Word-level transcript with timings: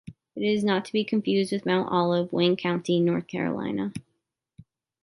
It 0.35 0.41
is 0.41 0.63
not 0.63 0.83
to 0.85 0.91
be 0.93 1.03
confused 1.03 1.51
with 1.51 1.63
Mount 1.67 1.89
Olive, 1.91 2.33
Wayne 2.33 2.55
County, 2.55 2.99
North 2.99 3.27
Carolina. 3.27 3.93